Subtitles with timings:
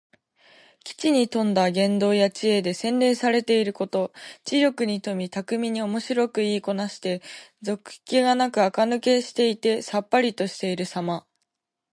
[0.83, 4.11] 機知に富んだ言動や知恵で、洗練されていること。
[4.43, 7.21] 知力に富み、巧みにおもしろく言いこなして、
[7.61, 11.27] 俗気がなくあかぬけしていてさっぱりとしているさま。